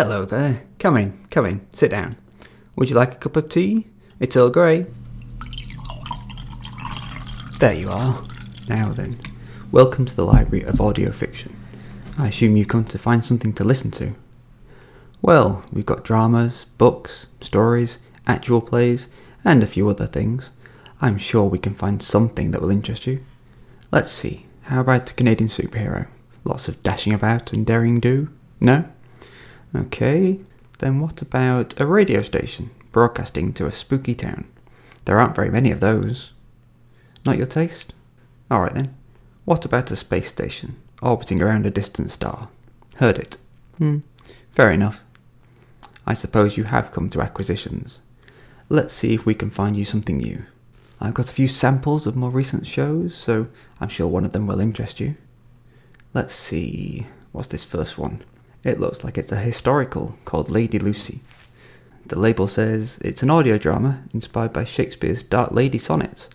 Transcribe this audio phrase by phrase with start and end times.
[0.00, 0.62] Hello there.
[0.78, 2.14] Come in, come in, sit down.
[2.76, 3.88] Would you like a cup of tea?
[4.20, 4.86] It's Earl Grey.
[7.58, 8.22] There you are.
[8.68, 9.18] Now then,
[9.72, 11.56] welcome to the Library of Audio Fiction.
[12.16, 14.14] I assume you've come to find something to listen to.
[15.20, 19.08] Well, we've got dramas, books, stories, actual plays,
[19.44, 20.52] and a few other things.
[21.00, 23.24] I'm sure we can find something that will interest you.
[23.90, 26.06] Let's see, how about a Canadian superhero?
[26.44, 28.28] Lots of dashing about and daring do?
[28.60, 28.84] No?
[29.74, 30.40] Okay,
[30.78, 34.46] then what about a radio station broadcasting to a spooky town?
[35.04, 36.32] There aren't very many of those.
[37.24, 37.92] Not your taste?
[38.50, 38.94] Alright then.
[39.44, 42.48] What about a space station orbiting around a distant star?
[42.96, 43.36] Heard it.
[43.76, 43.98] Hmm,
[44.52, 45.02] fair enough.
[46.06, 48.00] I suppose you have come to acquisitions.
[48.70, 50.44] Let's see if we can find you something new.
[51.00, 53.48] I've got a few samples of more recent shows, so
[53.80, 55.16] I'm sure one of them will interest you.
[56.14, 58.24] Let's see, what's this first one?
[58.64, 61.20] It looks like it's a historical called Lady Lucy.
[62.06, 66.28] The label says it's an audio drama inspired by Shakespeare's Dark Lady sonnets,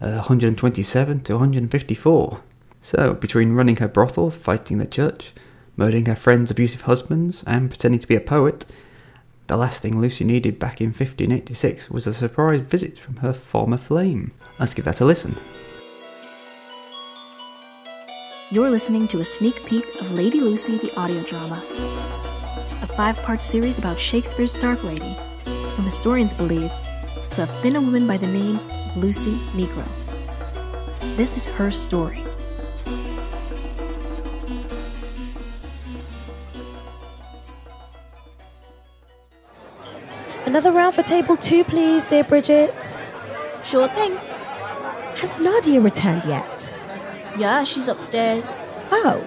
[0.00, 2.40] uh, 127 to 154.
[2.82, 5.32] So, between running her brothel, fighting the church,
[5.76, 8.64] murdering her friends' abusive husbands, and pretending to be a poet,
[9.48, 13.76] the last thing Lucy needed back in 1586 was a surprise visit from her former
[13.76, 14.32] flame.
[14.58, 15.36] Let's give that a listen.
[18.52, 23.42] You're listening to a sneak peek of Lady Lucy the audio drama, a five part
[23.42, 26.70] series about Shakespeare's Dark Lady, whom historians believe
[27.32, 29.84] to have been a woman by the name of Lucy Negro.
[31.16, 32.22] This is her story.
[40.46, 42.96] Another round for table two, please, dear Bridget.
[43.64, 44.14] Sure thing.
[45.16, 46.85] Has Nadia returned yet?
[47.38, 48.64] Yeah, she's upstairs.
[48.90, 49.22] Oh,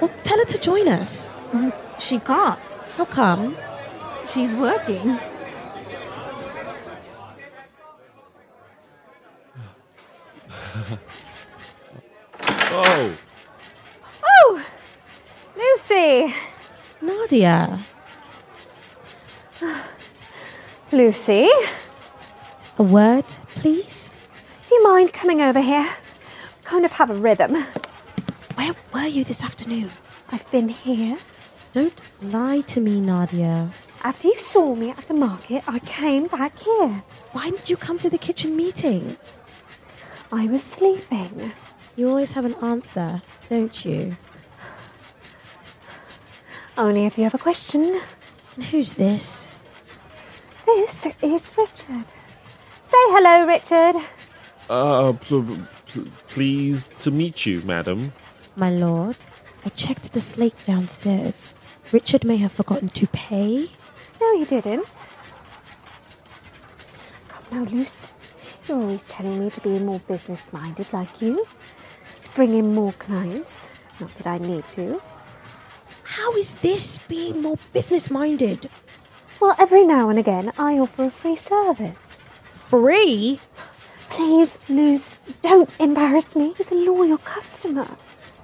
[0.00, 1.30] well, tell her to join us.
[1.52, 1.98] Mm-hmm.
[1.98, 2.78] She can't.
[2.96, 3.56] How come?
[4.26, 5.18] She's working.
[12.76, 13.12] Oh,
[14.26, 14.64] Oh,
[15.56, 16.34] Lucy.
[17.00, 17.80] Nadia.
[20.92, 21.48] Lucy,
[22.78, 23.24] A word,
[23.56, 24.10] please?
[24.68, 25.88] do you mind coming over here?
[26.74, 27.54] Kind of have a rhythm.
[28.56, 29.92] Where were you this afternoon?
[30.32, 31.18] I've been here.
[31.70, 33.70] Don't lie to me, Nadia.
[34.02, 37.04] After you saw me at the market, I came back here.
[37.30, 39.16] Why didn't you come to the kitchen meeting?
[40.32, 41.52] I was sleeping.
[41.94, 44.16] You always have an answer, don't you?
[46.76, 48.00] Only if you have a question.
[48.56, 49.46] And who's this?
[50.66, 52.06] This is Richard.
[52.82, 53.94] Say hello, Richard.
[54.68, 55.68] uh, pl- pl-
[56.28, 58.12] pleased to meet you, madam.
[58.56, 59.16] My lord,
[59.64, 61.52] I checked the slate downstairs.
[61.92, 63.70] Richard may have forgotten to pay.
[64.20, 65.08] No, he didn't.
[67.28, 68.08] Come now, Luce.
[68.68, 71.46] You're always telling me to be more business minded like you,
[72.22, 73.70] to bring in more clients.
[74.00, 75.02] Not that I need to.
[76.04, 78.70] How is this being more business minded?
[79.40, 82.20] Well, every now and again, I offer a free service.
[82.52, 83.40] Free?
[84.14, 86.54] Please, Luce, don't embarrass me.
[86.56, 87.88] He's a loyal customer.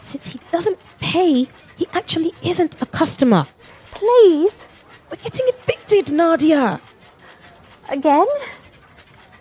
[0.00, 3.46] Since he doesn't pay, he actually isn't a customer.
[3.92, 4.68] Please,
[5.10, 6.80] We're getting evicted, Nadia.
[7.88, 8.26] again,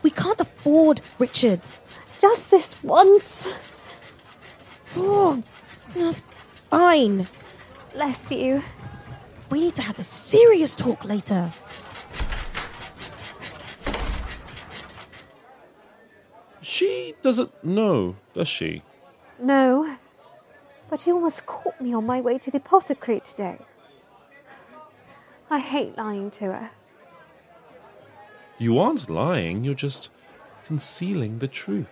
[0.03, 1.62] We can't afford Richard.
[2.22, 3.47] just this once.
[4.95, 5.41] Oh,
[6.69, 7.28] fine.
[7.94, 8.62] Bless you.
[9.50, 11.51] We need to have a serious talk later.
[16.69, 18.84] She doesn't know, does she?
[19.41, 19.97] No,
[20.88, 23.57] but you almost caught me on my way to the apothecary today.
[25.50, 26.69] I hate lying to her.
[28.59, 30.12] You aren't lying, you're just
[30.68, 31.88] concealing the truth.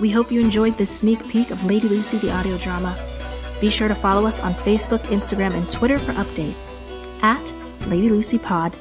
[0.00, 3.15] We hope you enjoyed this sneak peek of Lady Lucy the audio drama.
[3.60, 6.76] Be sure to follow us on Facebook, Instagram, and Twitter for updates
[7.22, 7.52] at
[7.88, 8.76] Lady Lucy Pod.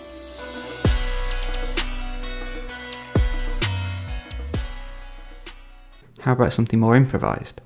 [6.19, 7.61] How about something more improvised?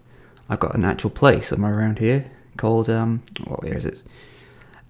[0.49, 4.03] I've got an actual play somewhere around here called, um, what where is it?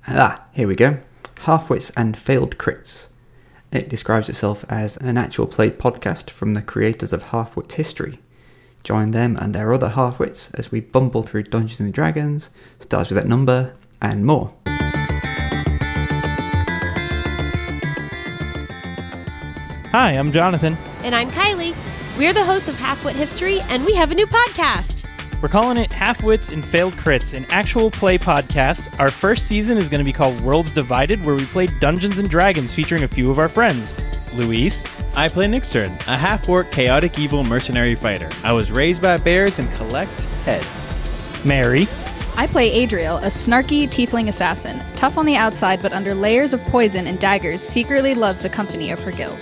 [0.08, 0.98] Ah, here we go.
[1.46, 3.08] Halfwits and Failed Crits.
[3.72, 8.20] It describes itself as an actual play podcast from the creators of Halfwit History.
[8.84, 12.50] Join them and their other halfwits as we bumble through Dungeons and Dragons,
[12.80, 14.54] Stars Without Number, and more.
[19.92, 20.78] Hi, I'm Jonathan.
[21.04, 21.76] And I'm Kylie.
[22.18, 25.06] We're the hosts of Half Wit History, and we have a new podcast.
[25.42, 29.00] We're calling it Half Wits and Failed Crits, an actual play podcast.
[29.00, 32.30] Our first season is going to be called Worlds Divided, where we play Dungeons and
[32.30, 33.96] Dragons featuring a few of our friends.
[34.34, 38.30] Luis, I play Nixtern, a half orc, chaotic evil mercenary fighter.
[38.44, 41.00] I was raised by bears and collect heads.
[41.46, 41.88] Mary,
[42.38, 44.82] I play Adriel, a snarky tiefling assassin.
[44.96, 48.92] Tough on the outside, but under layers of poison and daggers, secretly loves the company
[48.92, 49.38] of her guild.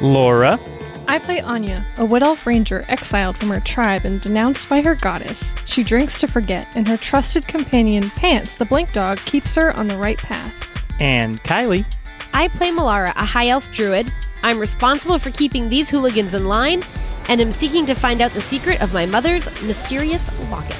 [0.00, 0.58] Laura,
[1.06, 4.94] I play Anya, a wood elf ranger exiled from her tribe and denounced by her
[4.94, 5.52] goddess.
[5.66, 9.88] She drinks to forget, and her trusted companion, Pants, the blink dog, keeps her on
[9.88, 10.54] the right path.
[11.00, 11.84] and Kylie.
[12.32, 14.10] I play Malara, a high elf druid.
[14.42, 16.82] I'm responsible for keeping these hooligans in line,
[17.28, 20.76] and am seeking to find out the secret of my mother's mysterious locket.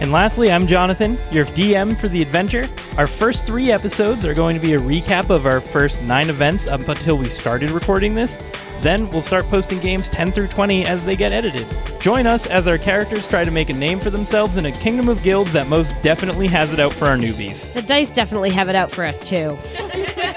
[0.00, 2.68] And lastly, I'm Jonathan, your DM for the adventure.
[2.96, 6.68] Our first three episodes are going to be a recap of our first nine events
[6.68, 8.38] up until we started recording this.
[8.80, 11.66] Then we'll start posting games 10 through 20 as they get edited.
[12.00, 15.08] Join us as our characters try to make a name for themselves in a kingdom
[15.08, 17.72] of guilds that most definitely has it out for our newbies.
[17.72, 19.58] The dice definitely have it out for us, too.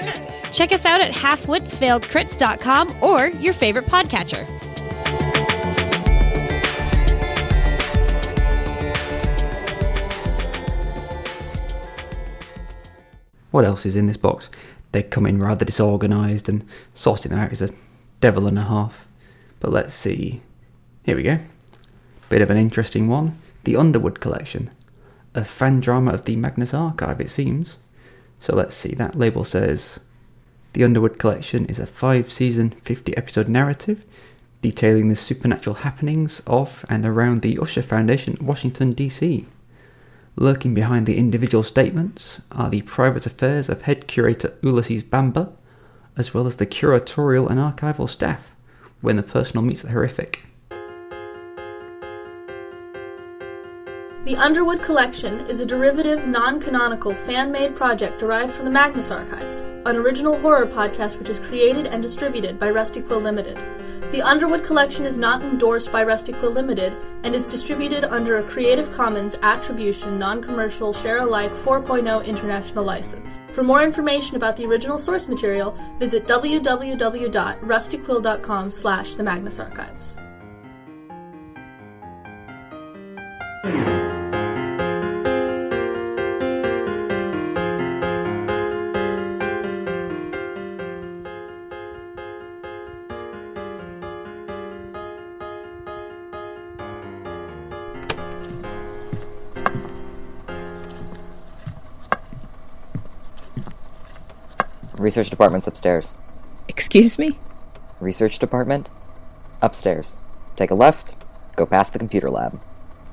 [0.52, 4.46] Check us out at halfwitsfailedcrits.com or your favorite podcatcher.
[13.50, 14.50] What else is in this box?
[14.92, 16.64] They come in rather disorganised and
[16.94, 17.70] sorting them out is a
[18.20, 19.06] devil and a half.
[19.60, 20.42] But let's see.
[21.04, 21.38] Here we go.
[22.28, 23.38] Bit of an interesting one.
[23.64, 24.70] The Underwood Collection.
[25.34, 27.76] A fan drama of the Magnus Archive, it seems.
[28.40, 28.94] So let's see.
[28.94, 30.00] That label says
[30.72, 34.04] The Underwood Collection is a five season, 50 episode narrative
[34.62, 39.46] detailing the supernatural happenings of and around the Usher Foundation, Washington, D.C.
[40.36, 45.52] Lurking behind the individual statements are the private affairs of head curator Ulysses Bamba,
[46.16, 48.50] as well as the curatorial and archival staff,
[49.02, 50.44] when the personal meets the horrific.
[54.24, 59.10] The Underwood Collection is a derivative, non canonical, fan made project derived from the Magnus
[59.10, 63.58] Archives, an original horror podcast which is created and distributed by Rusty Quill Limited.
[64.12, 68.44] The Underwood Collection is not endorsed by Rusty Quill Limited and is distributed under a
[68.44, 73.40] Creative Commons Attribution Non Commercial Share Alike 4.0 International License.
[73.50, 80.16] For more information about the original source material, visit www.rustyquill.com slash the Magnus Archives.
[105.02, 106.14] Research department's upstairs.
[106.68, 107.36] Excuse me?
[107.98, 108.88] Research department?
[109.60, 110.16] Upstairs.
[110.54, 111.16] Take a left,
[111.56, 112.60] go past the computer lab.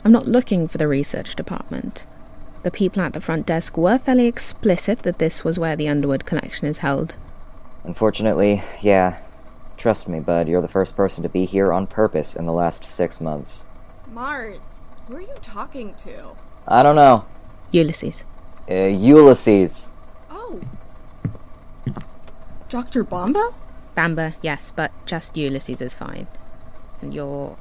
[0.06, 2.06] I'm not looking for the research department.
[2.62, 6.26] The people at the front desk were fairly explicit that this was where the Underwood
[6.26, 7.16] collection is held.
[7.84, 9.18] Unfortunately, yeah.
[9.76, 12.84] Trust me, bud, you're the first person to be here on purpose in the last
[12.84, 13.66] six months.
[14.12, 16.36] Mars, who are you talking to?
[16.68, 17.26] I don't know.
[17.72, 18.24] Ulysses.
[18.70, 19.92] Uh, Ulysses.
[20.30, 20.62] Oh.
[22.70, 23.04] Dr.
[23.04, 23.54] Bamba?
[23.98, 26.28] Bamba, yes, but just Ulysses is fine.
[27.02, 27.58] And you're.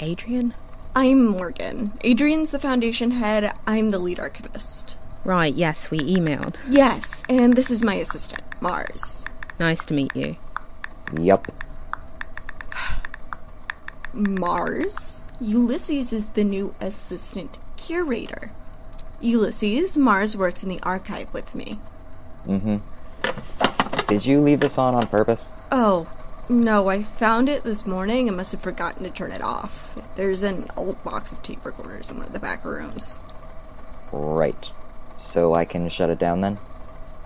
[0.00, 0.54] Adrian?
[0.96, 1.92] I'm Morgan.
[2.02, 4.96] Adrian's the Foundation head, I'm the lead archivist.
[5.22, 6.58] Right, yes, we emailed.
[6.68, 9.26] Yes, and this is my assistant, Mars.
[9.60, 10.36] Nice to meet you.
[11.12, 11.52] Yep.
[14.14, 15.22] Mars?
[15.42, 18.50] Ulysses is the new assistant curator.
[19.20, 21.78] Ulysses, Mars works in the archive with me.
[22.46, 22.76] Mm hmm.
[24.08, 25.52] Did you leave this on on purpose?
[25.70, 26.08] Oh,
[26.48, 29.94] no, I found it this morning and must have forgotten to turn it off.
[30.16, 33.20] There's an old box of tape recorders in one of the back rooms.
[34.10, 34.70] Right.
[35.14, 36.56] So I can shut it down then?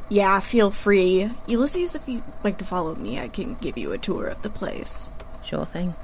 [0.09, 1.31] Yeah, feel free.
[1.47, 4.51] Ulysses, if you'd like to follow me, I can give you a tour of the
[4.51, 5.13] place.
[5.45, 5.95] Sure thing.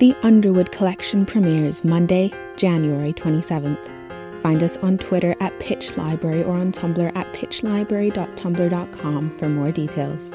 [0.00, 4.01] The Underwood Collection premieres Monday, January 27th.
[4.42, 10.32] Find us on Twitter at Pitch Library or on Tumblr at pitchlibrary.tumblr.com for more details.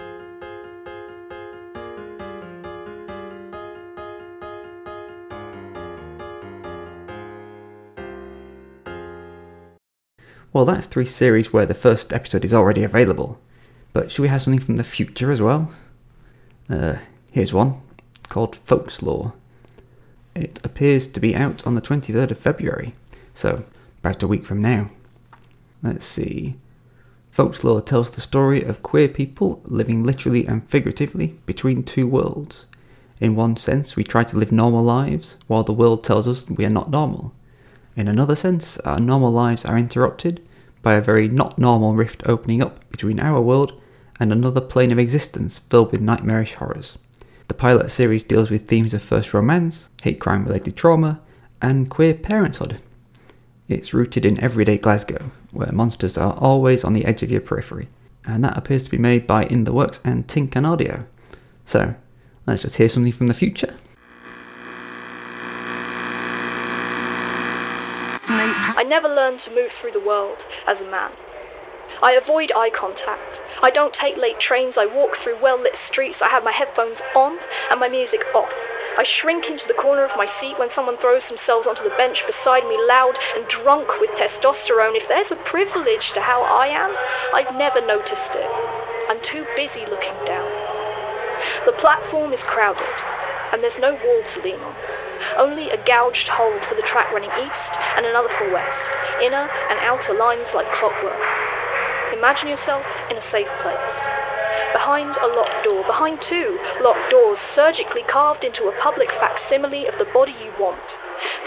[10.53, 13.41] Well, that's three series where the first episode is already available.
[13.91, 15.73] But should we have something from the future as well?
[16.69, 16.95] Uh,
[17.33, 17.81] here's one
[18.29, 19.33] called Folklore.
[20.33, 22.93] It appears to be out on the 23rd of February,
[23.33, 23.65] so
[24.07, 24.89] about a week from now.
[25.83, 26.55] Let's see.
[27.29, 32.67] Folklore tells the story of queer people living literally and figuratively between two worlds.
[33.19, 36.63] In one sense, we try to live normal lives, while the world tells us we
[36.63, 37.33] are not normal.
[37.97, 40.41] In another sense, our normal lives are interrupted
[40.81, 43.73] by a very not normal rift opening up between our world
[44.21, 46.97] and another plane of existence filled with nightmarish horrors.
[47.49, 51.19] The pilot series deals with themes of first romance, hate crime related trauma,
[51.61, 52.79] and queer parenthood.
[53.69, 57.89] It's rooted in everyday Glasgow, where monsters are always on the edge of your periphery,
[58.25, 61.05] and that appears to be made by In the Works and Tinkan Audio.
[61.65, 61.95] So,
[62.45, 63.75] let's just hear something from the future.
[68.29, 71.11] I never learned to move through the world as a man.
[72.01, 73.39] I avoid eye contact.
[73.61, 74.77] I don't take late trains.
[74.77, 76.21] I walk through well lit streets.
[76.21, 77.37] I have my headphones on
[77.69, 78.51] and my music off.
[78.97, 82.25] I shrink into the corner of my seat when someone throws themselves onto the bench
[82.25, 84.97] beside me, loud and drunk with testosterone.
[84.97, 86.97] If there's a privilege to how I am,
[87.29, 88.49] I've never noticed it.
[89.05, 90.49] I'm too busy looking down.
[91.69, 92.89] The platform is crowded,
[93.53, 94.73] and there's no wall to lean on.
[95.37, 98.81] Only a gouged hole for the track running east and another for west,
[99.21, 101.21] inner and outer lines like clockwork.
[102.17, 103.93] Imagine yourself in a safe place.
[104.73, 109.97] Behind a locked door, behind two locked doors, surgically carved into a public facsimile of
[109.97, 110.97] the body you want.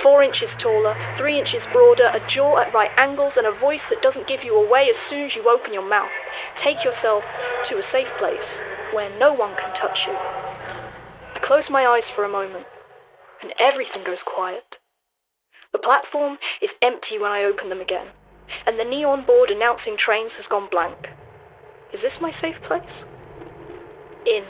[0.02, 4.02] Four inches taller, three inches broader, a jaw at right angles, and a voice that
[4.02, 6.10] doesn't give you away as soon as you open your mouth.
[6.56, 7.24] Take yourself
[7.66, 8.46] to a safe place
[8.92, 10.14] where no one can touch you.
[10.14, 12.66] I close my eyes for a moment,
[13.42, 14.78] and everything goes quiet.
[15.72, 18.08] The platform is empty when I open them again,
[18.66, 21.10] and the neon board announcing trains has gone blank.
[21.92, 23.04] Is this my safe place?
[24.26, 24.44] In.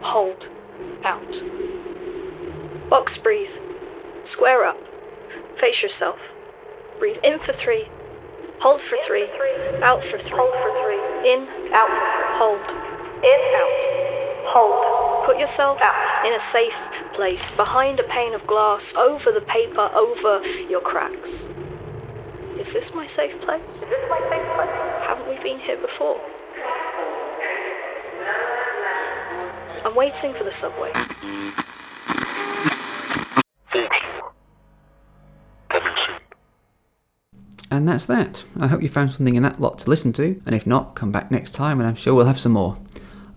[0.00, 0.48] Hold.
[1.04, 1.34] Out.
[2.88, 3.50] Box breathe.
[4.24, 4.78] Square up.
[5.60, 6.18] Face yourself.
[6.98, 7.88] Breathe in for three.
[8.60, 9.28] Hold for three.
[9.82, 11.30] Out for three.
[11.30, 11.46] In.
[11.72, 11.90] Out.
[12.38, 12.60] Hold.
[13.22, 13.40] In.
[13.60, 13.94] Out.
[14.54, 15.26] Hold.
[15.26, 16.74] Put yourself out in a safe
[17.14, 21.28] place, behind a pane of glass, over the paper, over your cracks.
[22.58, 23.62] Is this my safe place?
[23.74, 24.70] Is this my safe place?
[25.06, 26.20] Haven't we been here before?
[29.94, 30.90] I'm waiting for the subway.
[37.70, 38.44] And that's that.
[38.58, 41.12] I hope you found something in that lot to listen to, and if not, come
[41.12, 42.76] back next time and I'm sure we'll have some more.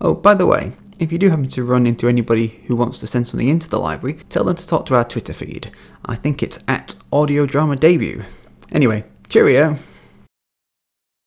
[0.00, 3.06] Oh, by the way, if you do happen to run into anybody who wants to
[3.06, 5.70] send something into the library, tell them to talk to our Twitter feed.
[6.06, 8.24] I think it's at Audio Drama Debut.
[8.72, 9.76] Anyway, cheerio!